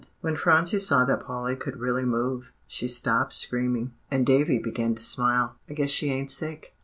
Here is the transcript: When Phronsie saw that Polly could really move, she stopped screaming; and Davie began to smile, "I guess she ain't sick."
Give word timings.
When 0.21 0.35
Phronsie 0.35 0.79
saw 0.79 1.05
that 1.05 1.23
Polly 1.27 1.55
could 1.55 1.77
really 1.77 2.05
move, 2.05 2.51
she 2.65 2.87
stopped 2.87 3.33
screaming; 3.33 3.93
and 4.09 4.25
Davie 4.25 4.57
began 4.57 4.95
to 4.95 5.03
smile, 5.03 5.57
"I 5.69 5.73
guess 5.75 5.91
she 5.91 6.09
ain't 6.09 6.31
sick." 6.31 6.73